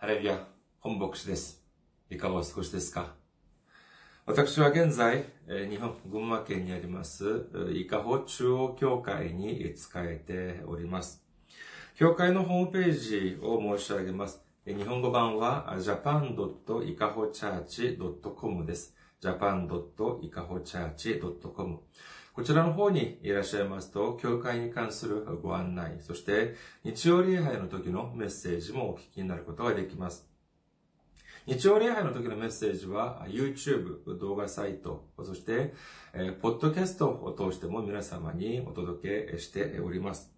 [0.00, 0.46] ハレルヤ、
[0.78, 1.60] 本牧師です。
[2.08, 3.16] いかがお過ごしですか？
[4.26, 5.24] 私は現在、
[5.68, 11.24] 日本、群馬県にあります、伊香保中央教会に仕えております。
[11.96, 14.40] 教会のホームページを申し上げます。
[14.64, 18.94] 日本語版は japan.ikahochurch.com です。
[19.20, 21.80] japan.ikahochurch.com
[22.38, 30.24] こちらの方にいらっしゃいますと、教会に関するご案内、そして日曜礼拝の時のメッセージもお聞きになることができます。
[31.46, 35.74] 日曜礼拝の時のメッセージは YouTube 動画サイト、そして、
[36.12, 40.37] えー、ポッドキャストを通しても皆様にお届けしております。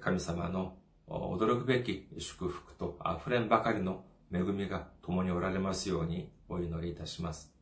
[0.00, 0.76] 神様の
[1.08, 7.52] 驚くべき祝福と溢れんばかりの恵みが共におられますようにお祈りいたします。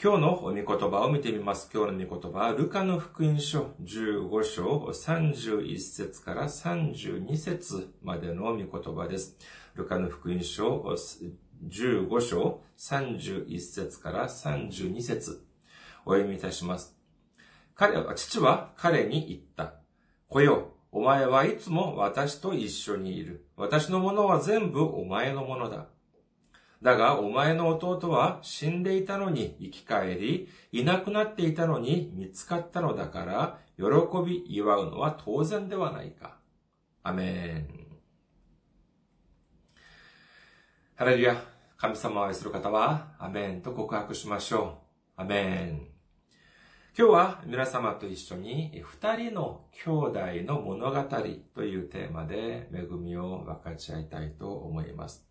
[0.00, 1.68] 今日の御言葉を見てみます。
[1.74, 9.36] 今日の御言葉は、ルカの福音書15章31節から32節までの御言葉です。
[9.78, 10.84] ルカの福音書
[11.68, 15.44] 15章31節から32節
[16.04, 16.96] お読みいたします。
[17.74, 19.74] 彼は、父は彼に言った。
[20.28, 23.46] 来よ、お前はいつも私と一緒にいる。
[23.56, 25.86] 私のものは全部お前のものだ。
[26.82, 33.84] だが、お前の弟は死んでいたのに生き返り、いなくなっていたのに見つかったのだから、喜
[34.26, 36.38] び祝うのは当然ではないか。
[37.04, 37.87] アメン。
[40.98, 41.40] ハレルヤ、
[41.76, 44.78] 神様を愛する方は、アメンと告白しましょ
[45.16, 45.22] う。
[45.22, 45.86] アメン。
[46.98, 51.00] 今日は皆様と一緒に、二人の兄弟の物語
[51.54, 55.24] というテーマで恵みを分かち合いたいと思います。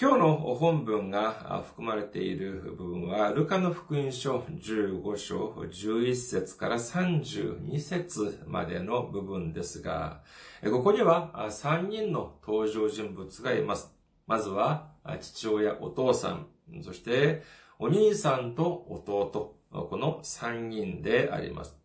[0.00, 10.22] 今日の本文が含まれている部分は、ルカの福音書15章11節から32節までの部分ですが、
[10.62, 13.92] ここには3人の登場人物がいます。
[14.26, 14.90] まずは、
[15.20, 16.46] 父親、お父さん、
[16.82, 17.42] そして、
[17.78, 21.76] お兄さんと弟、この3人であります。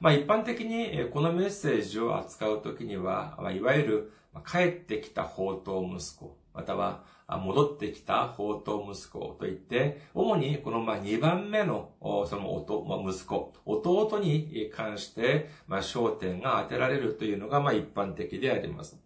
[0.00, 4.12] まあ一般的にこのメッセージを扱うときには、いわゆる
[4.46, 9.36] 帰ってきた宝刀息子、または戻ってきた宝刀息子。
[9.38, 12.64] といって、主にこの2番目のその
[13.10, 19.02] 息子、弟に関して焦点が当てられるというのが一般的であります。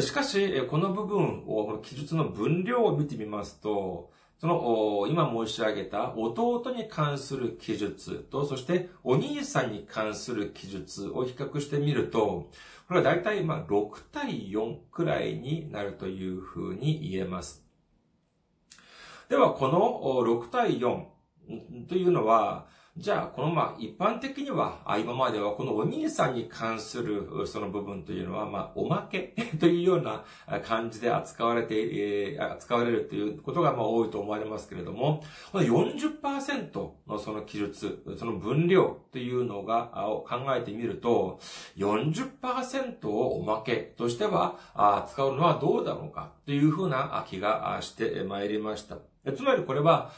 [0.00, 12.50] しかし、この部分を、記述の分量を見てみますと、その、今申し上げた弟に関する記述と、そしてお兄さんに関する記述を比較してみると、
[12.88, 17.62] これは大体まあ6対4くらいになるというふうに言えます。
[19.28, 21.04] では、この6対4
[21.86, 30.24] というのは、じゃあ、このまあ一般的には、今まではこのお兄さんに関するその部分というのは、まあおまけというような
[30.60, 41.40] 感じで扱われて、えー、扱われるということがまあ多いと思われますけれども、この40%のその記述、その分量というのがを考えてみると、
[41.78, 49.11] 40%をおまけとしては扱うのはどうだろうかというふうな気がしてまいりました。
[49.36, 50.10] つまりこれは、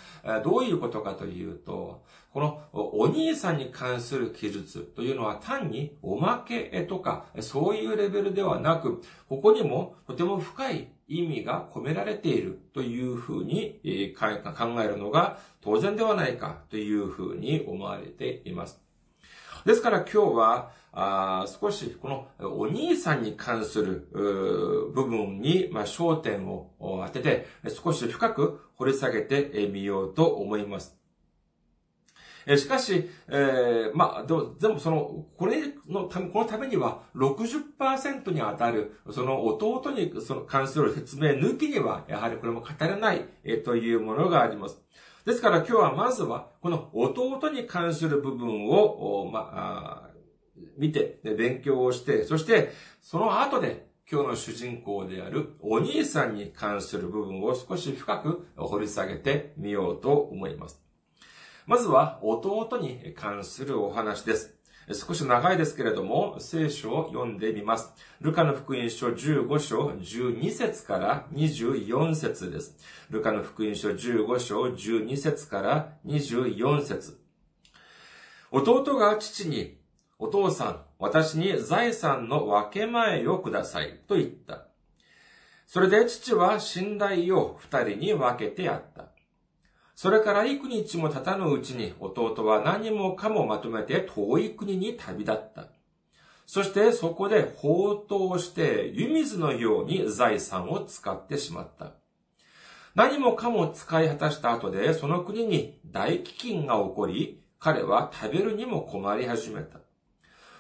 [0.43, 2.03] どういうことかというと、
[2.33, 13.81] このお兄さんに関する記述というのは単におまけとか、そういうレベルではなく、ここにもとても深い意味が込められているというふうに
[14.19, 18.81] 考えるのが当然ではないかというふうに思われています。
[19.67, 24.08] ですから今日は、あ少しこのお兄さんに関する
[24.94, 30.96] 部分に、まあ、焦点を当てて少し深く掘り下げてみようと思います。
[32.56, 44.79] しかし、えー、まあ、でも、でもその、これのため、このためには60%に当たる、その弟にその関する説明抜きには、やはりこれも語れない、えというものがあります。
[45.25, 49.50] ですから今日はまずは、この弟に関する部分を、ま
[50.04, 50.04] あ、
[50.77, 60.83] 見て、勉強をして、そして、その後で、今日の主人公であるお兄さんに関する部分を少し深く掘り下げてみようと思います。
[61.67, 64.55] まずは弟に関するお話です。
[64.93, 67.95] 少し長いですけれども、聖書を読んでみます。
[68.21, 72.77] ルカの福音書15章12節から24節です。
[73.09, 77.19] ルカの福音書15章12節から24節
[78.51, 79.79] 弟が父に、
[80.25, 84.69] お父さん、私に財産の分け前をください、と言った。
[85.67, 89.11] それで父は信頼を二人に分けてやった。
[89.94, 95.67] それから幾日も経たぬうちに弟は何もかもまとめて遠い国に旅立った。
[96.47, 101.93] そしてそこで放蕩して湯水のように財産を使ってしまった。
[102.94, 109.84] 何もかも使い果たした後でその国に大飢饉が起こり、彼は食べるにも困り始めた。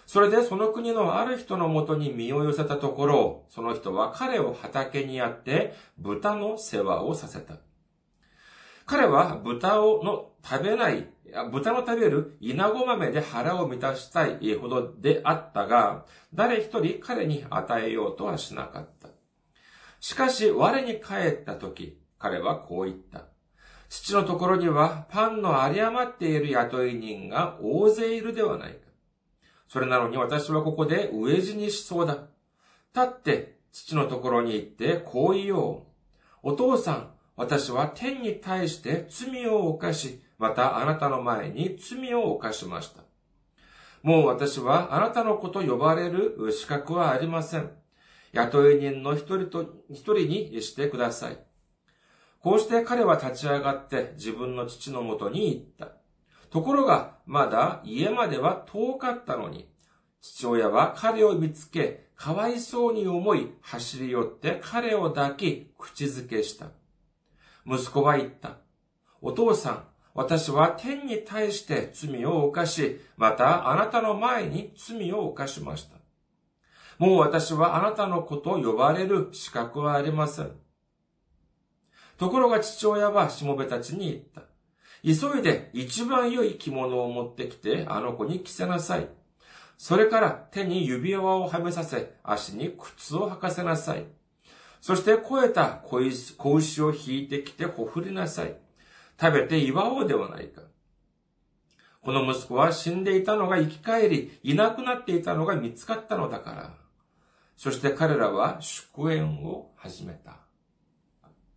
[0.06, 7.54] それでその国のある人のもとに身を寄せたところ、その人は彼を畑にやって豚の世話をさせた。
[8.86, 11.08] 彼は豚をの食べない、
[11.50, 16.04] 豚の食べる稲子豆で腹を満たしたいほどであったが、
[16.34, 19.08] 誰一人彼に与えようとはしなかった。
[20.00, 23.24] しかし、我に帰った時、彼はこう言った。
[23.88, 28.83] 父のところにはパンの有り余っている雇い人が大勢いるではない。
[29.74, 32.28] それなのに私はここで飢え死にしそうだ。
[32.94, 35.82] 立って父のところに行ってこう言おう。
[36.44, 43.02] お父さん、私は天に対して罪を犯し、またあなたの前に罪を犯しました。
[44.04, 47.68] もう私はあなたの子と呼ばれる資格はありません。
[48.30, 51.38] 雇い人の一人と、一人にしてください。
[52.38, 56.03] こうして彼は立ち上がって自分の父のもとに行った。
[56.54, 59.68] ところが、まだ家までは遠かったのに、
[60.20, 66.68] 父親は彼を見つけ、かわいそうに思い、走り寄って彼を抱き、口づけした。
[67.66, 68.58] 息子は言った。
[69.20, 69.84] お父さん、
[70.14, 75.96] 私は天に対して罪を犯し、またあなたの前に罪を犯しました。
[76.98, 80.52] もう私はあなたの子と呼ばれる資格はありません。
[82.16, 84.53] ところが父親はしもべたちに言った。
[85.04, 89.08] 急いで一番良い着物を持ってきてあの子に着せなさい。
[89.76, 94.06] それから手に指輪をはめさせ、足に靴を履かせなさい。
[94.80, 98.56] そして肥えた子牛を引いてきてほふりなさい。
[99.20, 100.62] 食べて祝おうではないか。
[102.00, 106.74] この息子は死んでいたのが生き返り、いなくなっていたのが見つかったのだから。
[107.56, 110.38] そして彼らは祝宴を始めた。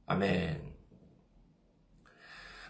[0.06, 0.67] アメン。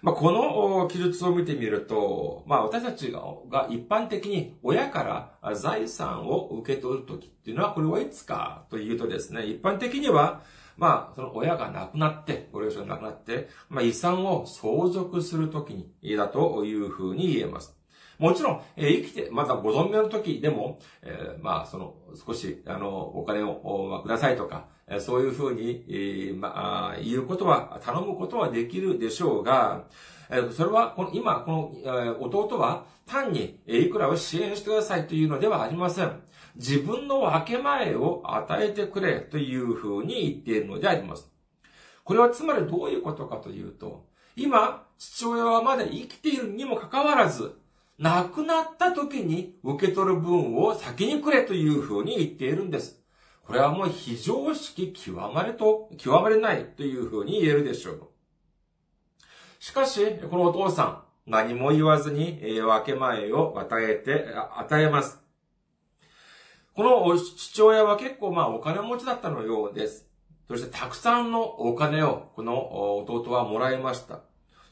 [0.02, 10.42] まあ、この記述を見てみると、まあ、私たちが一般的に親から財産を受け取るときっていうのは、これはいつかというとですね、一般的には、
[10.78, 17.76] まあ、その親が亡くなって、ご両親が亡くなって、まあ、遺産を相続するときに、だというふうに言えます。
[18.20, 24.68] もちろん、えー、生きて、まだご存命の時でも、えー、まあ、その、少し、あの、お金を、まあ、くださいとか、
[25.00, 29.86] そういうふうに、まあ、言うことは、頼むことはできるでしょうが、
[30.56, 36.22] それは、この、今、この、弟は、単に、いくらを支援してくださいというのではありません。
[36.56, 41.30] 自分の分け前を与えてくれというふうに言っているのであります。
[42.04, 47.60] これはつまりどういうことかというと、今、父親はまだ生きているにもかかわらず、
[48.00, 53.02] 亡くなった時に受け取る分を先にくれというふうに言っているんです。
[53.48, 58.10] これはもう非常識極まれと、極まれないというふうに言えるでしょう。
[59.60, 64.28] しかし、このお父さん、何も言わずにえ分け前を与えて、
[64.58, 65.24] 与えます。
[66.76, 70.10] この父親は結構まあお金持ちだったのようです。
[70.50, 74.20] そしてたくさんのお金をこの弟はもらいました。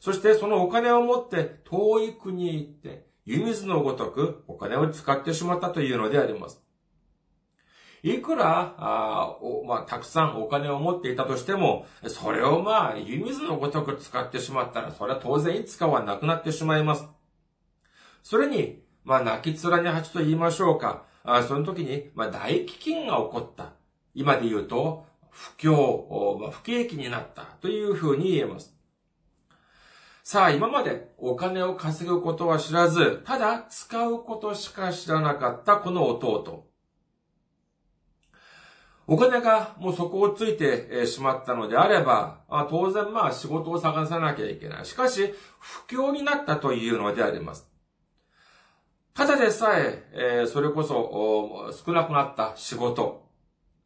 [0.00, 6.65] そしてそのお金を持って遠い国へ行って、湯水のごとくお金を使ってしまったというのであります。
[8.02, 9.36] いくら、あ
[9.66, 17.06] まあ、たくさんお金を持っていたとしても、それをまあ、湯水のごとく使ってしまったら、それは当然いつかはなくなってしまいます。
[18.22, 21.04] それに、まあ、泣き面に蜂と言いましょうか。
[21.24, 23.72] あその時に、まあ、大飢饉が起こった。
[24.14, 28.74] 今で言うと、不況、まあ、不景気になったというふうに言えます。
[30.24, 36.66] さあ、今までお金を稼ぐことは知らず、ただ使うことしか知らなかったこの弟。
[39.08, 44.86] お金がもう底をついてしまったのであれば、当然まあ仕事を探さなきゃいけない。
[44.86, 47.68] しかし、不況になったというのであります。
[49.14, 53.24] ただでさえ、それこそ少なくなった仕事。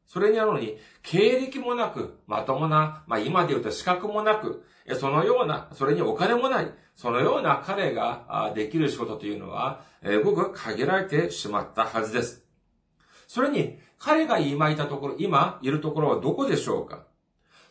[0.07, 4.65] それにあるのに、経歴もなく、まともな、まあ今で言うと資格もなく、
[4.99, 9.85] そのような、それにお金もない、そのような彼ができる仕事というのは、
[10.25, 12.45] ごく限られてしまったはずです。
[13.29, 17.05] それに、彼が今いたところ、今いるところはどこでしょうか？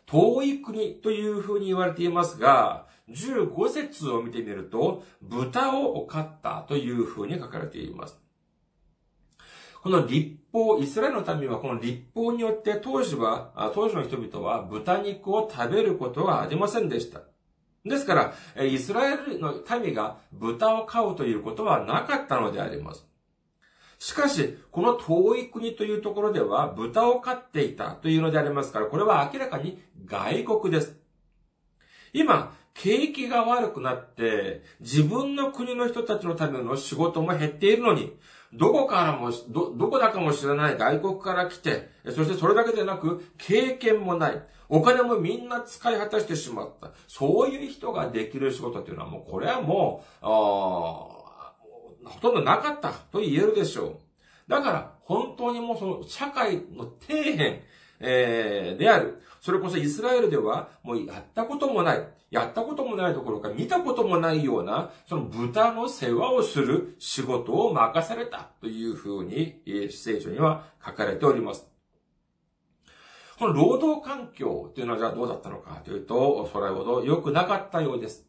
[0.06, 8.20] 遠い国というふうに言われていますが、15節を見てみると、豚を飼ったというふうに書かれています。
[9.82, 17.22] この立法、イスラエルの民はこの立法によって当時は、当時の人々は豚肉を食べることはありませんでした。
[17.86, 23.09] ですから、イスラエルの民が豚を飼うということはなかったのであります。
[24.00, 30.98] しかし、この遠い国というところでは豚を飼っていたというのでありますから、これは明らかに外国です。
[32.14, 38.18] 今、景気が悪くなって、自分の国の人たちのための仕事も減っているのに、
[38.54, 44.42] どこからも、ど、どこだかも知らない外国から来て、そしてそれだけでなく、経験もない。
[44.70, 46.92] お金もみんな使い果たしてしまった。
[47.08, 51.19] そういう人ができる仕事っていうのはもう、これはもう、あ
[52.10, 54.00] ほとんどなかったと言えるでしょ
[54.48, 54.50] う。
[54.50, 57.62] だから、本当にもうその社会の底辺、
[58.00, 59.22] えー、である。
[59.42, 62.08] それこそイスラエルでは、もうやったこともない。
[62.32, 69.62] やったこともないところか、見たこともないような、その豚の世話をする仕事を任されたというふうに、
[69.92, 71.68] 聖書には書かれております。
[73.40, 78.29] この労働環境というのはじゃあどうだったのかというと、それほど良くなかったようです。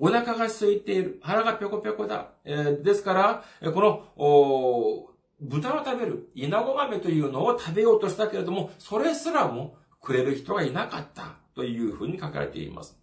[0.00, 1.20] お腹が空いている。
[1.22, 2.30] 腹がぴょこぴょこだ。
[2.44, 12.98] えー、ですから、この、豚を食べる、イナゴ豆というのを食べようとしたけれども、それすらも食える人がいなかったというふうに書かれています。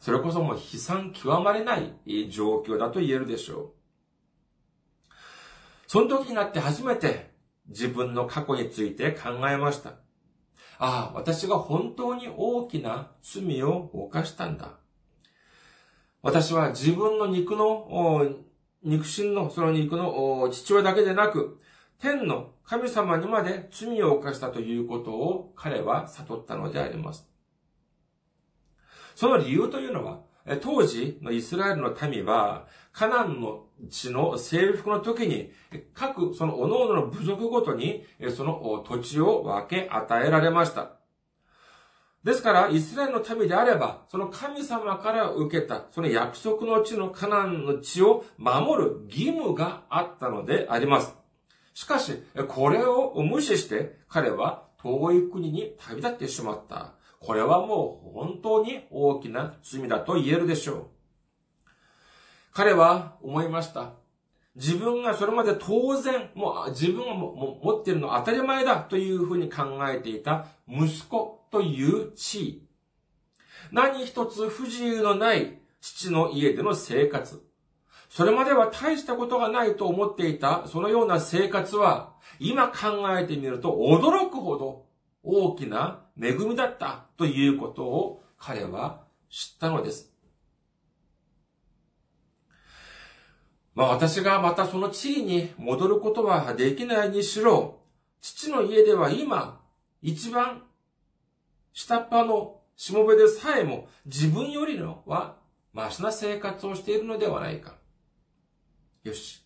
[0.00, 3.70] それこそもう悲惨極まれない状況だと言えるでしょう。
[5.86, 7.30] その時になって初めて
[7.68, 9.90] 自分の過去について考えました。
[10.78, 14.78] ああ、私が本当に大きな罪を犯したんだ。
[16.24, 18.26] 私は自分の肉の
[18.82, 21.60] 肉親のその肉の父親だけでなく、
[22.00, 27.28] 天の神様にまで罪を犯したということを彼は悟ったのであります。
[29.14, 30.22] その理由というのは、
[30.62, 35.52] 当時のイスラエルの民は、カナンの地の征服の時に、
[35.92, 38.02] 各その各々の部族ごとに、
[38.34, 40.93] その土地を分け与えられました。
[42.24, 51.14] ですから、イスラエルの民であれば、その神様から受けた、その約束の地のカナンの地を守る義務があったのであります。
[51.74, 56.94] しかし、これを無視して、彼は遠い国に旅立ってしまった。
[57.20, 60.86] これはもう本当に大きな罪だと言えるでしょう。
[62.52, 64.03] 彼は思いました。
[64.56, 72.68] 自分がそれまで当然、もう自分が持っているのは当たり前だというふうに考えていた息子という地位。
[73.72, 77.44] 何一つ不自由のない父の家での生活。
[78.08, 84.86] それまでは大したことがないと思っていたそのような生活は、今考えてみると驚くほど
[85.24, 90.13] 大きな恵みだったということを彼は知ったのです。
[93.74, 97.80] まあ私がまたその地位に戻ることはできないにしろ、
[98.20, 99.60] 父の家では今、
[100.00, 100.62] 一番
[101.72, 105.36] 下っ端のしもべでさえも自分よりのは
[105.72, 107.74] マシな生活をしているのではないか。
[109.02, 109.44] よし、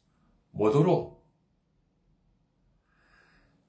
[0.52, 1.18] 戻ろう。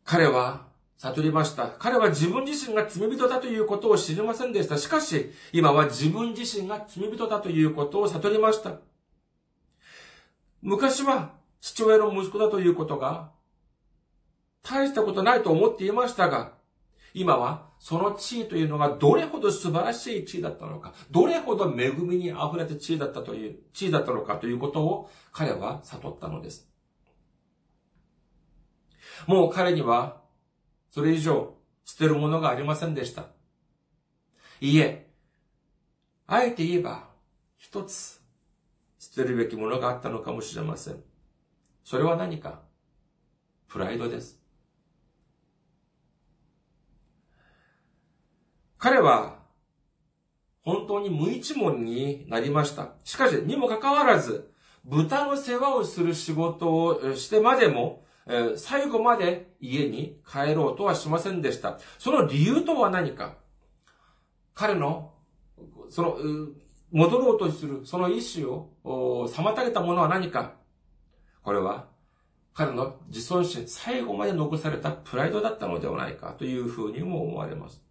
[0.03, 1.69] 彼は悟りました。
[1.69, 4.77] 彼は自分自身が罪人だということを知りませんでした。
[4.77, 8.88] しかし、今は自分自身が罪人だということを悟りました。
[10.61, 13.31] 昔は父親の息子だということが
[14.61, 16.53] 大したことないと思っていましたが、
[17.13, 26.69] 今はその地位というのがどれほど素晴らしい地位だったのか、どれほど恵みに溢れた地位だったという、地位だったのかということを彼は悟ったのです。
[29.27, 30.21] もう彼には
[30.91, 33.27] それ以上捨てるものがありませんでした。
[34.61, 35.09] いいえ、
[36.27, 37.09] あえて言えば
[37.57, 38.18] 一つ
[38.99, 41.01] 捨てるべきものがあったのかもしれません。
[41.83, 42.59] それは何か？
[43.67, 44.39] プライドです。
[48.77, 49.39] 彼は
[50.61, 52.89] 本当に無一文になりました。
[53.03, 54.51] しかし、にもかかわらず、
[54.83, 58.05] 豚の世話をする仕事をしてまでも、
[58.57, 61.79] 最後まで家に帰ろうとはしませんでした。
[61.97, 63.37] その理由とは何か？
[64.53, 65.13] 彼の、
[65.89, 66.17] その、
[66.91, 70.59] 戻ろうとする、その意志を妨げたものは何か
[71.41, 71.87] これは、
[72.53, 77.81] 彼の自尊心、最後まで残されたプライドだったのではないかというふうにも思われます。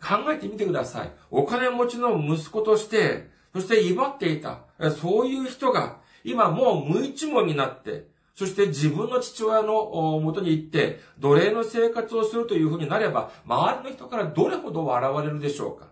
[0.00, 1.12] 考えてみてください。
[1.30, 4.60] お金持ちの息子として、そして威張っていた、
[5.00, 15.88] そういう人が、今もう無一文になって、そして自分の父親のもとに行って、奴隷の生活をするというふうになれば、周りの人からどれほど笑われるでしょうか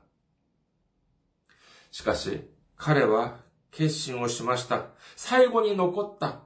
[1.96, 2.42] しかし、
[2.76, 3.38] 彼は
[3.70, 4.84] 決心をしました。
[5.16, 6.40] 最後に残った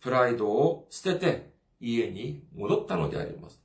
[0.00, 3.60] プライドを捨てて家に戻ったのであります。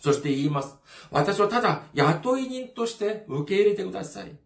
[0.00, 0.78] そして言います。
[1.10, 4.36] 私はただ雇い人として受け入れてください。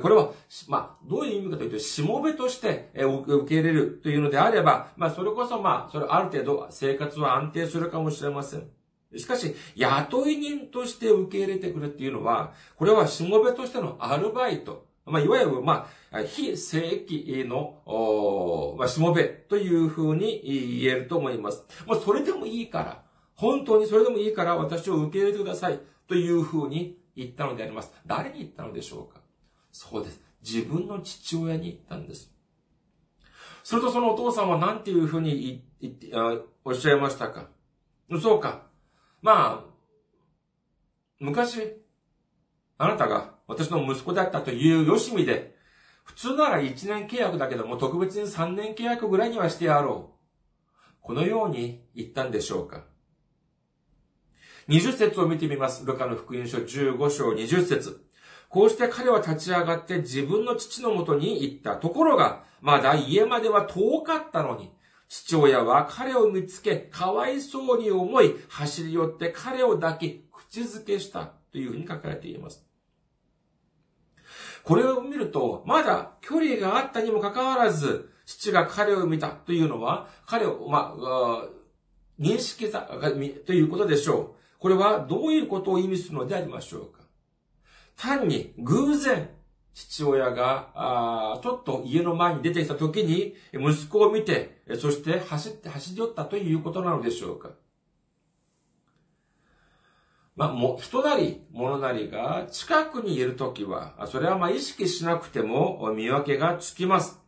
[0.00, 0.30] これは、
[0.68, 8.70] まあ、どういう意味かというと、しもべとして受け入れるというのであれば、まあ、それこそまあ、それある程度生活は安定するかもしれません。
[9.16, 14.86] しかし、雇い人として受け入れてくれっていうのは、これはしもべとしてのアルバイト。
[15.06, 20.40] まあ、いわゆる、まあ、非正規の、まあ、しもべというふうに
[20.82, 21.64] 言えると思います。
[21.86, 23.02] まあ、それでもいいから、
[23.34, 27.92] 本当にそれでもいいから私を受け入れてくださいというふうに言ったのであります。
[28.06, 29.20] 誰に言ったのでしょうか？
[29.72, 30.20] そうです。
[30.42, 32.30] 自分の父親に言ったんです。
[33.64, 36.10] するとそのお父さんは何ていうふうに言って
[36.64, 37.48] おっしゃいましたか？
[38.20, 38.69] そうか。
[39.22, 39.70] まあ、
[41.18, 41.76] 昔、
[42.78, 45.54] あなたが私の息子だったというよしみで、
[46.04, 50.20] 普通なら1年契約だけども特別に3年契約ぐらいにはしてやろう。
[51.02, 52.84] このように言ったんでしょうか
[54.68, 55.84] 20節を見てみます。
[55.84, 58.04] ルカの福音書15章20節
[58.48, 61.76] こうして彼は立ち上がって自分の父のもとに行った。
[61.76, 64.72] ところが、まだ家までは遠かったのに、
[65.10, 72.64] 父親は彼を見つけ、かわいそうに思い、走り寄って彼を抱き、口づけしたというふうに書かれています。
[74.62, 81.44] これを見ると、まだ距離があったにもかかわらず、父が彼を見たというのは、彼を、まあ、
[82.20, 84.60] 認識したということでしょう。
[84.60, 87.00] これはどういうことを意味するのでありましょうか
[87.96, 89.28] 単に偶然、
[89.80, 97.50] 父親が、あちょっと家の前に出てきた時に、息子を見て、そして走って走り寄ったということなのでしょうか
[100.36, 107.18] まあ、も、人なり、物なりが近くにいるときは、それはまあ意識しなくても見分けがつきます。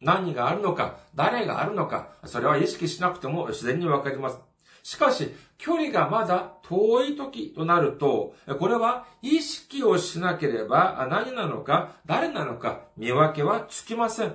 [0.00, 4.49] 何があるのか、誰があるのか、それは意識しなくても自然にわかります。
[4.82, 14.34] しかし、距離がまだ遠い時となると、これは意識をしなければ何なのか、誰なのか見分けはつきません。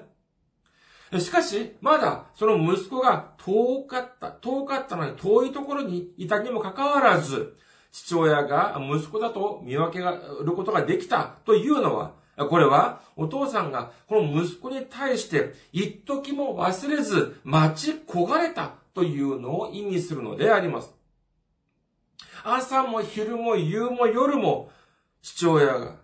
[1.20, 7.56] しかし、まだその息子が遠かった、遠かったのに遠いところにいたにもかかわらず、
[7.92, 20.96] 父親が息子だと見分けがることができたというのは、これはお父さんがこの息子に対して一時も忘れず待ち焦がれたというのを意味するのであります。
[22.44, 24.72] 朝も昼も夕も夜も
[25.22, 25.98] 父親が、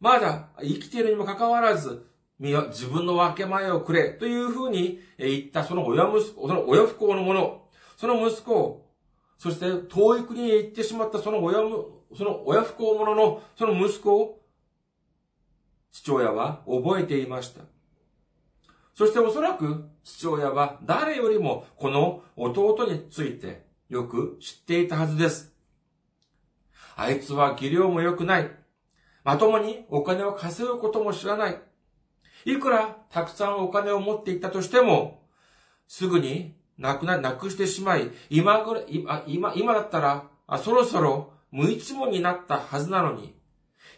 [0.00, 2.06] まだ生きているにもかかわらず、
[2.38, 7.62] 自分の分け前をくれというふうに言ったその親息、その親不幸の者、
[7.96, 8.86] その息子を、
[9.38, 11.58] そして遠い国へ行ってしまったその親、
[12.16, 14.40] その親不幸者のその息子を、
[15.92, 17.62] 父親は覚えていました。
[18.96, 25.52] そしておそらく父親は誰よりもこの弟についてよく知っていたはずです。
[26.96, 28.50] あいつは技量も良くない。
[29.22, 31.60] まともにお金を稼ぐことも知らない。
[32.46, 35.28] いくらたくさんお金を持っていたとしても、
[35.86, 43.34] すぐになくな、なくしてしまい、今ぐらい、今、今、今だったら、あそろそろ無一文になったはずなのに、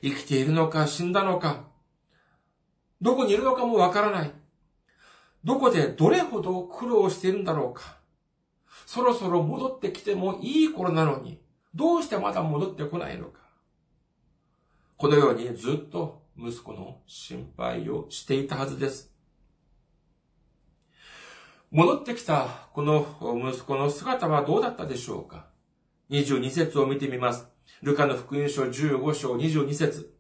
[0.02, 1.66] 生きているのか死んだのか、
[3.00, 4.32] どこにいるのかもわからない。
[5.44, 7.98] どこでどれほど苦労しているんだろうか。
[8.87, 11.40] そろそろ戻ってきてもいい頃なのに、
[11.74, 13.40] どうしてまだ戻ってこないのか。
[14.96, 19.12] このようにずっと息子の心配をしていたはずです。
[21.70, 23.07] 戻ってきたこの
[23.53, 25.46] 息子の姿はどうだったでしょうか
[26.11, 27.46] ?22 節を見てみます。
[27.83, 30.17] ルカの福音書15章22節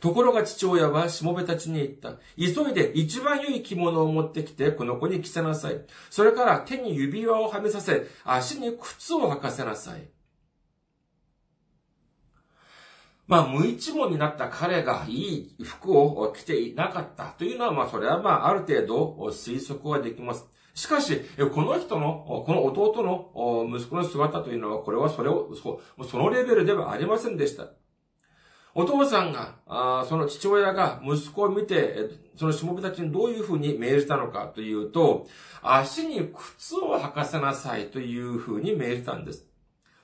[0.00, 2.14] ところが父親はしもべたちに言った。
[2.36, 5.80] 急いで一番良い着物を持ってきて、この子に着せなさい。
[6.10, 10.08] それから手に指輪をはめさせ、足に靴を履かせなさい。
[13.26, 20.46] まあ、無一文になった彼がいい服を着ていなかったというのは、まあ、それはまあ、ある程度推測はできます。
[20.74, 21.22] しかし、
[21.54, 25.50] この人の、この弟の息子の姿というのは、これはそれを、
[26.08, 27.70] そのレベルではありませんでした。
[28.78, 35.26] お父さんが、その父親が息子を見て、そのしもべたちにどういうふうに命じたのかというと、
[35.62, 39.46] 足に靴を履かせなさいというふうに命じたんです。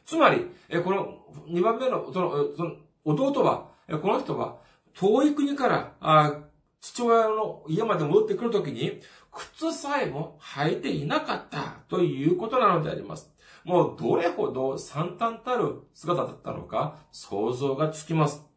[0.07, 0.47] つまり、
[0.83, 3.69] この2番目の、その、その弟は、
[4.01, 4.57] この人は、
[4.95, 5.69] 遠い国か
[6.01, 6.41] ら、
[6.81, 9.01] 父親の家まで戻ってくるときに、
[9.33, 13.31] 靴さえも履いていなかったということなのであります。
[13.65, 18.52] もうどれほど惨憺たる姿だったのか想像がつきます。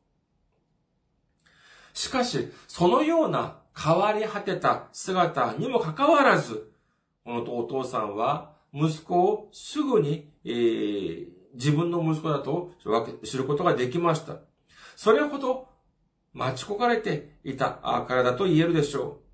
[1.96, 6.72] しかし、そのような変わり果てた姿にもかかわらず、
[7.24, 12.74] このお父さんは息子をすぐに、えー、自分の息子だと
[13.24, 14.40] 知ることができました。
[14.98, 15.70] それほど
[16.34, 19.26] 待ち焦がれていたからだと言えるでしょう。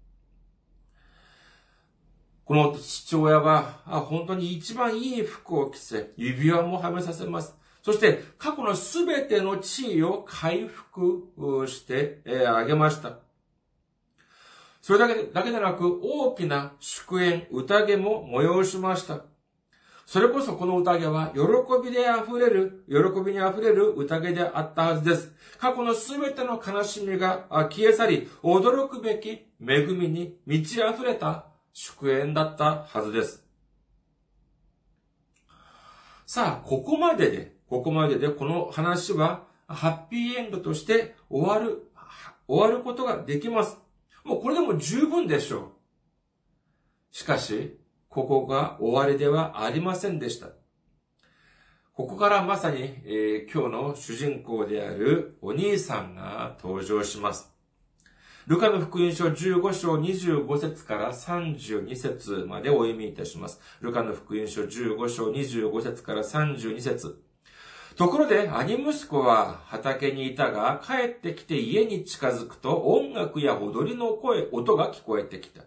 [2.45, 7.55] この父親は、本当に一番いい服を着せ、指輪もはめさせます。
[7.83, 11.29] そして、過去のすべての地位を回復
[11.67, 13.19] してあげました。
[14.81, 19.25] それだけでだけでなく、大きな祝宴、宴も催しました。
[20.05, 21.41] それこそこの宴は、喜
[21.83, 25.31] びで溢れる、喜びに溢れる宴であったはずです。
[25.57, 33.45] 過去のすべての悲しみが消え去り、驚くべき恵みに満ち溢れた祝宴だったはずです。
[36.25, 41.89] さあ、ここまでで、ここまででこの話はハッピーエンドとして終わる、
[42.45, 43.77] 終わることができます。
[44.25, 47.15] もうこれでも十分でしょう。
[47.15, 47.79] しかし、
[48.09, 50.47] ここが終わりではありませんでした。
[51.93, 57.53] ここからまさに、えー、今日の主人公であるお兄さんが登場します。
[58.47, 63.61] ルカの福音書15章25節から32節までお読みいたします。
[63.79, 67.23] ルカの福音書15章25節から32節
[68.01, 75.61] ところで、兄息子は畑にいたが、帰ってきて家に近づくと音楽や踊りの声、音が聞こえてきた。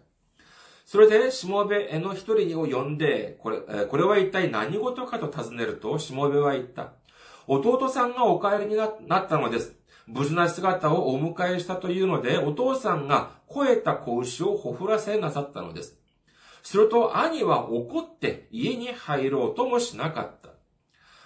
[0.85, 6.91] それで、しもべの一人を呼んで、これ、これは一体何事かと尋ねると、しもべは言った。
[7.47, 9.73] 弟さんがお帰りになったのです。
[10.05, 15.97] 無事な姿をお迎えしたというので、お父さんが肥えた子牛をほふらせなさったのです。
[16.63, 20.44] すると兄は怒って家に入ろうともしなかった。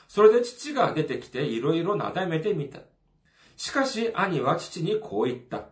[0.09, 2.79] それで父が出てきていろいろなだめてみた。
[3.55, 5.65] しかし兄は父にこう言った。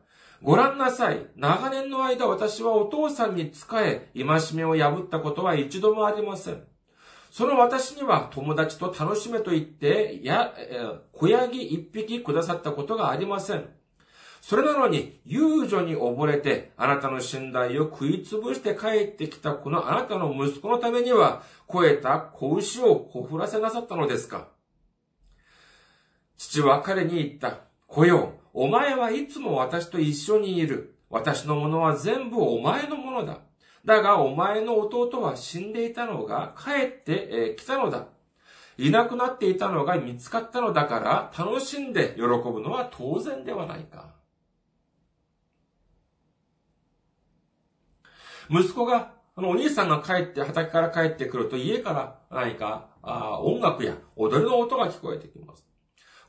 [0.43, 1.25] ご覧なさい。
[1.35, 6.63] 長年の間私はお父さんに仕え、戒めを破ったことは一度もありません。
[7.31, 10.53] その私には友達と楽しめと言って、や、
[11.13, 13.67] 小ヤギ一匹くださったことがありません。
[14.41, 24.47] それなのに、遊女に溺れて、あなたの信頼を食いつぶして帰ってきたこのあなたの息子のためには、肥えた子牛をほふらせなさったのですか
[26.37, 27.59] 父は彼に言った。
[27.87, 30.95] 子よ、お前はいつも私と一緒にいる。
[31.09, 33.39] 私のものは全部お前のものだ。
[33.85, 38.07] だがお前の弟は死んでいたのが帰ってきたのだ。
[38.77, 44.16] いなくなっていたのが見つかったのだから楽しんで喜ぶのは当然ではないか。
[48.49, 55.67] 息子が、あのお兄さんが帰って、畑から帰ってくると家から何かあ音楽や踊りの音が聞こえてきます。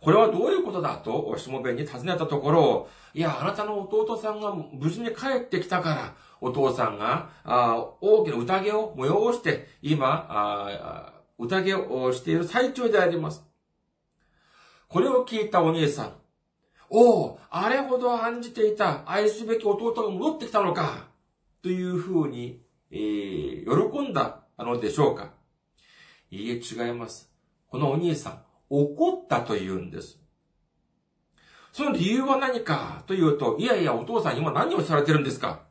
[0.01, 13.45] これはどういうことだと、しもべに尋ねたところ、いや、あなたの弟さんが無事に帰ってきたから、お父さんが、あ大きな宴を催して、今、あ宴をしている最中であります。
[14.89, 16.13] これを聞いたお兄さん。
[16.91, 21.08] おお、あれほど案じていた愛すべき弟が戻ってきたのか。
[21.63, 25.33] というふうに、えー、喜んだのでしょうか。
[26.31, 27.31] いいえ、違います。
[27.69, 30.19] このお兄さん、怒ったと言うんです。
[31.73, 35.63] その理由は何かというと、いやいや、お父さん今何をされてるんですか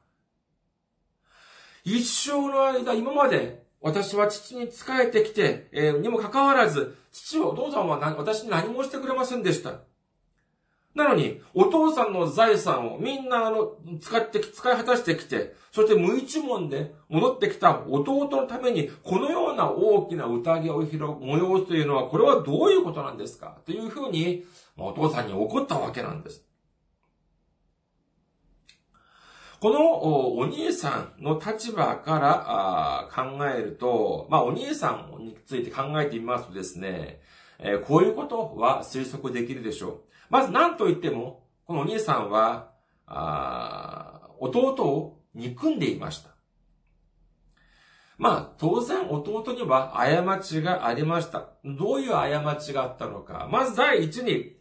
[1.84, 9.82] 一生の間、今まで、私は父に仕えてきて、えー、にもかかわらず、父は、お父さんは私に何もしてくれませんでした。
[10.98, 23.60] なのに、お父さんの財産をみんなあの、使って、使い果たしてきて、そして無一文で戻ってきた弟のために、このような大きな宴を催すというのは、これはどういうことなんですか？
[23.66, 26.44] というふうに、お父さんに怒ったわけなんです。
[29.60, 37.22] このお兄さんの立場から考えると、まあお兄さんについて考えてみますとですね、
[37.58, 40.02] えこういうことは推測できるでしょう。
[40.30, 42.72] まず何と言っても、このお兄さんは、
[43.06, 46.30] あ弟を憎んでいました。
[48.18, 51.50] まあ、当然弟には過ちがありました。
[51.64, 53.48] どういう過ちがあったのか。
[53.52, 54.58] まず第一に、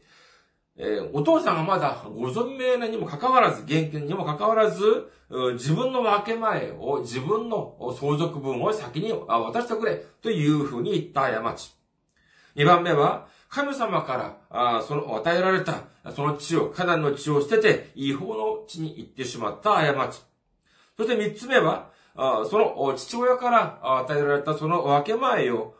[0.78, 5.10] えー、お父さんがまだご存命にもかかわらず、現金にもかかわらず、
[5.54, 11.74] 自分の分け前を、自分の相続分を先に渡してくれ、というふうに言った過ち。
[12.54, 15.82] 二番目は、神様から、あその、与えられた、
[16.14, 20.20] その地を、カナンの地を捨てて、違法の地に行ってしまった過ち。
[20.96, 25.74] そして三つ目は、その父親から与えられたその分け前を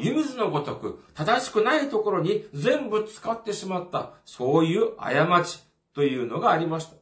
[0.00, 5.60] 湯水のごとく正しくないところに全部使ってしまった、そういう過ち
[5.94, 6.96] というのがありました。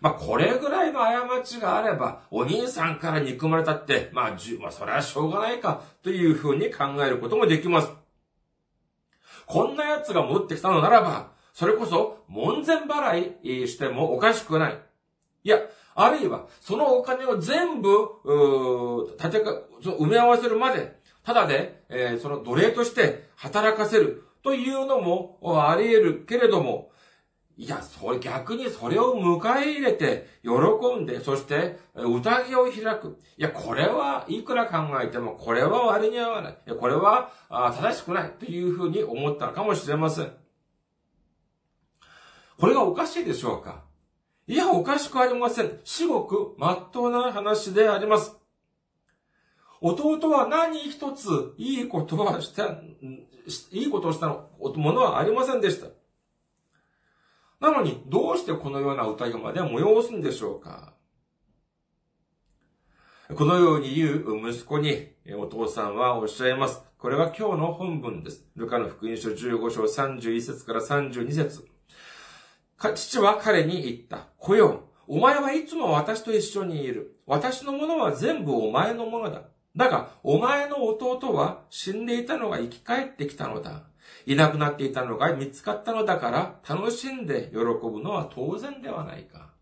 [0.00, 8.03] まあ、これぐらいの過ちがあれば、お兄さんから憎まれたって、まあ、じまあ、それはしょうがないか、というふうに考えることもできます。
[9.46, 14.78] こんな奴が持ってきたのならば、それこそ、門前払いしてもおかしくない。
[15.44, 15.58] いや、
[15.94, 17.90] あるいは、そのお金を全部、
[18.24, 26.90] う立てか、埋め合わせるまで、ただで、えー、その奴隷として働かせるというのもあり得るけれども、
[27.56, 30.50] いや、それ逆にそれを迎え入れて、喜
[31.00, 33.18] んで、そして、宴を開く。
[33.36, 36.58] いや、これはいくら考えても、これは割に合わない。
[36.80, 38.32] これは正しくない。
[38.40, 40.32] というふうに思ったかもしれません。
[42.58, 43.84] これがおかしいでしょうか？
[44.48, 45.80] いや、おかしくありません。
[45.84, 48.36] 至極、まっとうな話であります。
[49.80, 52.80] 弟は何一ついいことはした、
[53.70, 55.88] いいことをしたものはありませんでした。
[57.60, 60.92] なのに、どうしてこのような歌まで催すんでしょうか？
[63.34, 66.82] このように言う息子にお父さんはおっしゃいます。
[66.98, 68.44] これは今日の本文です。
[68.56, 71.66] ルカの福音書15章31節から32節
[72.94, 74.28] 父は彼に言った。
[74.38, 74.80] 来よう。
[75.06, 77.16] お前はいつも私と一緒にいる。
[77.26, 79.44] 私のものは全部お前のものだ。
[79.74, 83.84] だが、お前の弟は死んでいたのが生き返ってきたのだ。
[84.26, 89.52] いなくなっていたのが見つかったのだから、楽しんで喜ぶのは当然ではないか。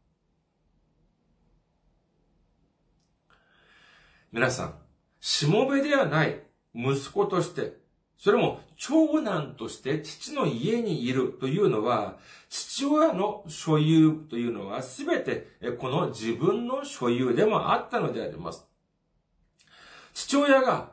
[4.32, 4.74] 皆さん、
[5.20, 6.42] しもべではない
[6.74, 7.80] 息子として、
[8.16, 18.66] それも長男として父の家にいるというのは、父親の所有というのはすべてこの自分の所有でもあったのであります。
[20.14, 20.92] 父親が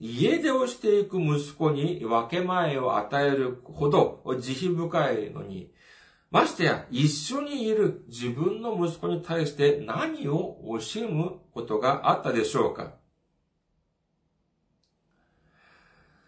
[0.00, 5.70] 家出をしていく息子に分け前を与えるほど慈悲深いのに、
[6.30, 12.94] ましてや一緒にいる自分の息子に対して何を惜しむことがあったでしょうか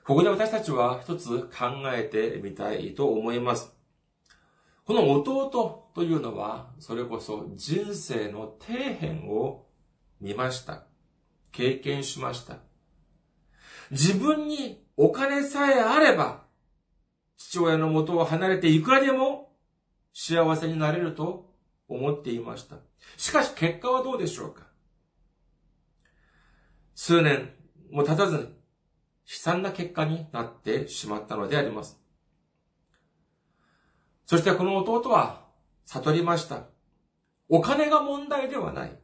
[0.04, 3.72] ここで私たちは一つ考えてみたいと思います。
[4.85, 9.66] この弟というのは、それこそ人生の底辺を
[10.20, 10.82] 見ました。
[11.52, 12.58] 経験しました。
[13.92, 16.42] 自分にお金さえあれば、
[17.37, 19.52] 父親の元を離れていくらでも
[20.12, 21.52] 幸せになれると
[21.88, 22.76] 思っていました。
[23.16, 24.66] しかし結果はどうでしょうか？
[26.94, 27.50] 数年
[27.90, 28.48] も経たずに悲
[29.26, 32.00] 惨な結果になってしまったのであります。
[34.24, 35.44] そしてこの弟は
[35.85, 36.64] 悟りました。
[37.48, 38.98] お金が問題ではない。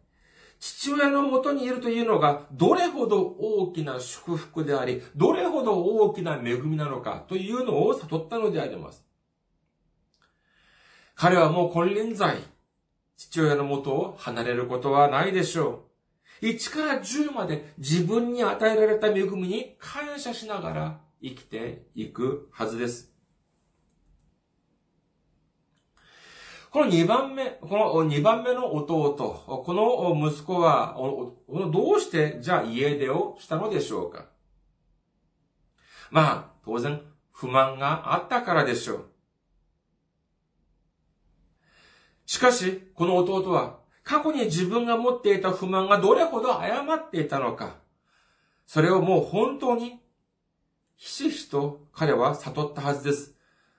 [0.60, 9.04] 父親のもとにいるというのが、どれほど大きな祝福であり、どれほど大きな恵みなのかというのを悟ったのであります。
[11.14, 12.38] 彼はもう金輪際、
[13.16, 15.84] 父親のもとを離れることはないでしょ
[16.42, 16.46] う。
[16.46, 23.17] 1から10まで自分に与えられた恵みに感謝しながら生きていくはずです。
[26.70, 30.96] この二番目、この二番目の弟、この息子は、
[31.72, 34.26] どうしてじゃあ家出をしたのでしょうか？
[36.10, 37.00] まあ、当然、
[37.32, 39.04] 不満があったからでしょう。
[42.26, 47.76] しかし、この弟は、過去に自分が持っていた不満がどれほど誤っていたのか、
[48.66, 50.00] それをもう本当に、
[50.96, 53.34] ひしひしと彼は悟ったはずです。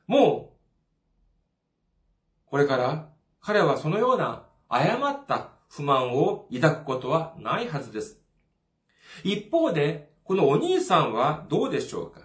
[0.08, 0.59] もう、
[2.50, 3.10] これから
[3.42, 8.20] 彼はそのような誤った不満を抱くことはないはずです。
[9.24, 12.22] 一方で、このお兄さんはどうでしょうか？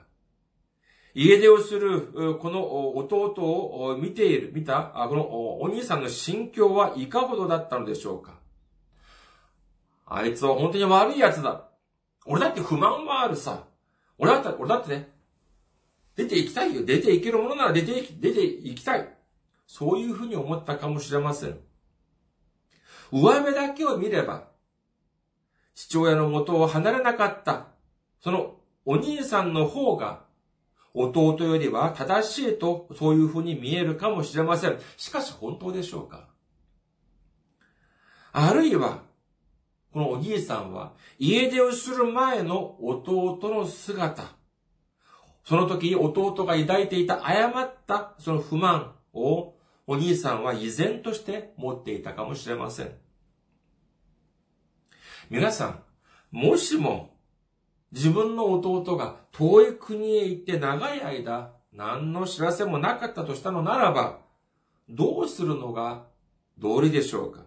[1.15, 8.39] 家出をする、この弟を見ている、見た、このお兄さんの心境はいかほどだったのでしょうか？
[10.07, 11.69] あいつは本当に悪い奴だ。
[12.27, 13.65] 俺だって不満はあるさ。
[14.19, 15.13] 俺だって、俺だってね、
[16.17, 16.85] 出て行きたいよ。
[16.85, 19.09] 出て行けるものなら出て、出て行きたい。
[19.66, 21.59] そういうふうに思ったかもしれません。
[23.12, 24.48] 上目だけを見れば、
[25.74, 27.66] 父親の元を離れなかった、
[28.20, 30.24] そのお兄さんの方が、
[30.94, 34.79] 弟よりは正しいと、そういうふうに見えるかもしれません。
[34.96, 36.29] しかし本当でしょうか？
[38.33, 39.03] あるいは、
[39.92, 44.24] このお兄さんは、家出をする前の弟の姿、
[45.44, 49.54] その時弟が抱いていた誤ったその不満を
[49.87, 52.92] お兄さんは依然として持っていたかもしれません。
[55.31, 55.83] 皆さん、
[56.31, 57.16] もしも
[57.92, 64.20] 自分の弟が遠い国へ行って長い間何の知らせもなかったとしたのならば、
[64.88, 66.07] どうするのが
[66.59, 67.42] 道理でしょうか？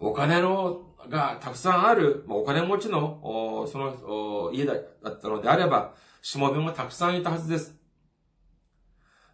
[0.00, 7.76] お金のがたくさんある、お金持ちの、その家だったのであれば、しもべもたくさんいたはずです。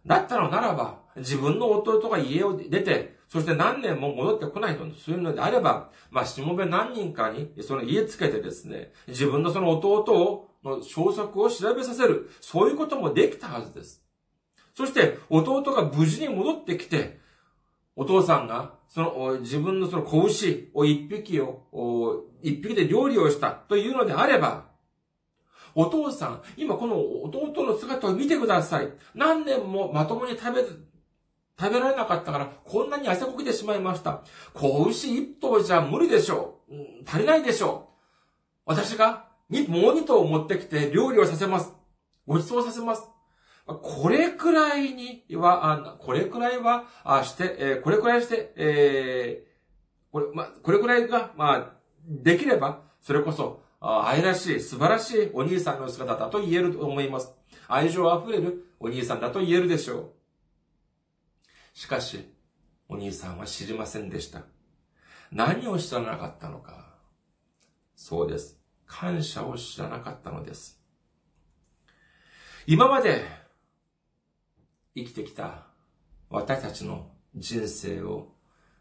[0.05, 14.03] だったのならば、自分の弟が家を出て、そして何年も戻ってこないと、そういうのであれば、まあ、しもべ何人かに、その家つけてですね、自分のその弟を、の消息を調べさせる、そういうこともできたはずです。
[14.75, 17.19] そして、弟が無事に戻ってきて、
[17.95, 24.70] お父さんが、その、自分のその子牛を一匹を、一匹で料理をしたというのであれば、
[25.75, 28.89] お父さん、今この弟の姿を見てください。
[29.15, 34.23] 何年もまともに食べ、食べられなかったから、こんなに汗こきてしまいました。
[34.53, 36.73] 子牛一頭じゃ無理でしょう。
[37.07, 37.91] 足りないでしょう。
[38.65, 39.27] 私が、
[39.67, 41.73] もう二頭持ってきて料理をさせます。
[42.25, 43.03] ご馳走させます。
[43.65, 46.85] これくらいには、これくらいは、
[47.23, 49.47] して、え、これくらいして、え、
[50.11, 51.73] これ、ま、これくらいが、まあ、
[52.07, 57.33] できれば、それこそ、愛らしい、素晴らしいお兄さんの姿だと言えると思います。
[57.67, 60.11] 愛情あふれるお兄さんだと言えるでしょう。
[61.73, 62.31] しかし、
[62.87, 64.43] お兄さんは知りませんでした。
[65.31, 66.93] 何を知らなかったのか。
[67.95, 68.59] そうです。
[68.85, 70.79] 感謝を知らなかったのです。
[72.67, 73.25] 今まで
[74.95, 75.65] 生きてきた
[76.29, 78.35] 私たちの人生を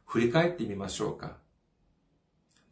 [0.05, 1.39] 振り返ってみましょうか。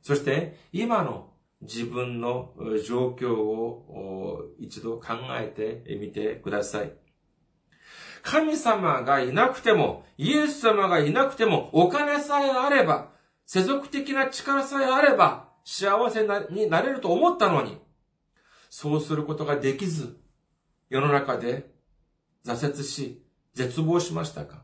[0.02, 2.54] そして今の自分の
[2.86, 6.92] 状況を一度考えてみてください。
[8.22, 13.10] 神様がいなくても、イエス様がいなくても、お金さえあれば、
[13.46, 17.78] 世俗的な力さえあれば、幸せになれると思ったのに、
[18.70, 20.18] そうすることができず、
[20.90, 21.70] 世の中で
[22.44, 23.22] 挫折し、
[23.54, 24.62] 絶望しましたか？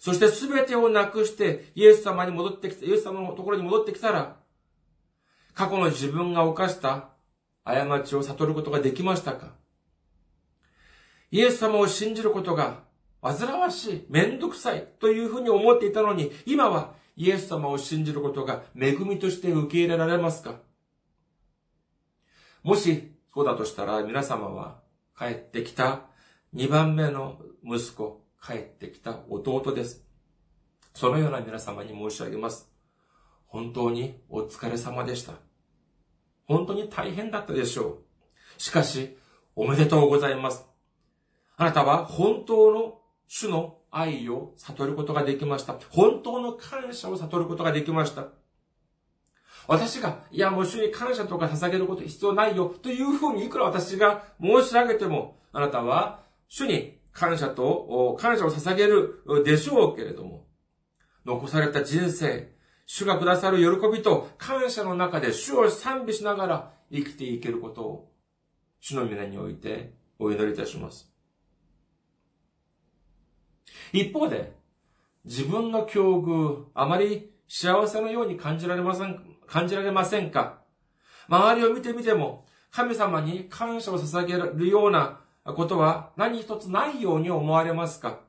[0.00, 4.36] そして全てをなくして、イエス様に戻ってきた、イエス様のところに戻ってきたら、
[5.54, 7.10] 過去の自分が犯した
[7.64, 9.52] 過ちを悟ることができましたか？
[11.30, 12.80] イエス様を信じることが
[13.22, 20.56] 煩わしい、めんどくさいというふうに思っていたのに、今はイエス様を信じることが恵みとして受け入れられますか？
[22.62, 24.80] もしそうだとしたら皆様は
[25.18, 26.02] 帰ってきた
[26.54, 30.04] 2番目の息子、帰ってきた弟です。
[30.94, 32.71] そのような皆様に申し上げます。
[33.52, 35.34] 本当にお疲れ様でした。
[36.46, 37.98] 本当に大変だったでしょう。
[38.56, 39.18] しかし、
[39.54, 40.66] おめでとうございます。
[41.58, 45.76] あなたは本当の主の愛を悟ることができました。
[45.90, 48.28] 本当の感謝を悟ることができました。
[49.68, 60.46] 私が、いや、もう主に感謝とか捧げること必要ないよ、というふうにいくら私が申し上げても、あなたは主に感謝と、感謝を捧げるでしょうけれども、
[61.26, 62.50] 残された人生、
[62.94, 68.12] 主がくださる喜びと感謝の中で主を賛美しながら生きていけることを、
[68.80, 71.10] 主の皆においてお祈りいたします。
[73.94, 74.52] 一方で、
[75.24, 80.58] 自分の境遇、あまり幸せのように感じられません、感じられませんか？
[81.28, 88.20] 周りを見てみても、神様に感謝を捧げるようなことは何一つないように思われますか？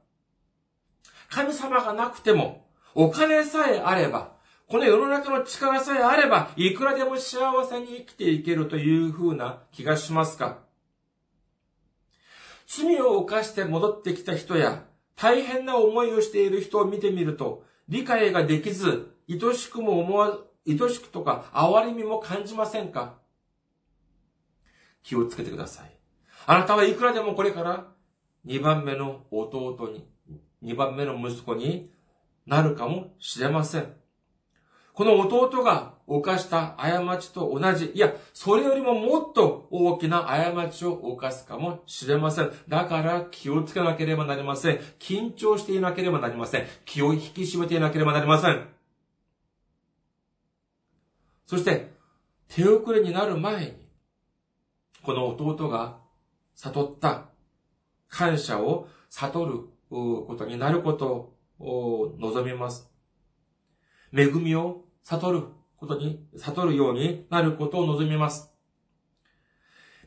[1.30, 4.32] 神様がなくても、お金さえあれば、
[4.68, 7.40] この世の中の力さえあれば、いくらでも幸
[7.70, 10.60] せに生きていけるという風な気がしますか？
[12.66, 14.84] 罪を犯して戻ってきた人や、
[15.16, 23.16] 大変な思いをしている人を見てみると、理解ができず、愛しくも思わ、愛しくとか、哀れみも感じませんか？
[25.04, 25.92] 気をつけてください。
[26.48, 27.86] あなたはいくらでもこれから
[28.48, 30.08] 2番目の弟に、
[30.64, 31.92] 2番目の息子に
[32.48, 33.94] なるかもしれません。
[34.94, 42.52] この弟が犯した過ちと同じ、いや、それよりももっと大きな過ちを犯すかもしれません。
[42.68, 44.80] だから気をつけなければなりません。
[45.00, 46.68] 緊張していなければなりません。
[46.86, 48.68] 気を引き締めていなければなりません。
[51.48, 51.92] そして、
[52.48, 53.74] 手遅れになる前に、
[55.02, 55.98] この弟が
[56.54, 57.26] 悟った
[58.10, 62.93] 感謝を悟ることになることを望みます。
[64.16, 65.44] 恵みを悟る
[65.78, 68.54] ことに、悟るようになることを望みます。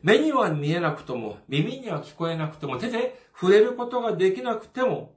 [0.01, 5.15] 目には見えなくとも、耳には聞こえなくても、手で触れることができなくても、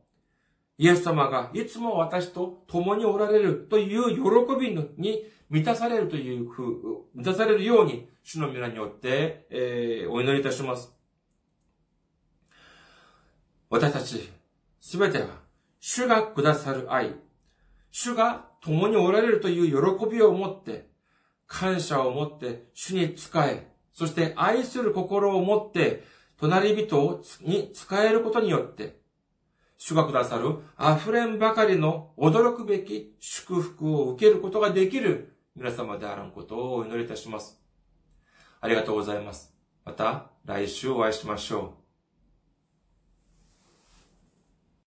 [0.78, 10.94] イエス様がいつも私と共におられるという喜びに満たされるというふう、満たされるように、主の皆によって、えー、お祈りいたします。
[13.68, 14.30] 私たち、
[14.80, 15.28] すべては、
[15.78, 17.14] 主がくださる愛、
[17.90, 20.88] 主が共におられるという喜びを持って、
[21.46, 26.04] 感謝を持って主に仕え、そして愛する心を持って、
[26.38, 29.00] 隣人に使えることによって、
[29.76, 37.60] 主がくださる溢れんばかりの驚くべき祝福を受けることができる皆様であらんことをお祈りいたします。
[38.60, 39.54] ありがとうございます。
[39.84, 41.79] また来週お会いしましょう。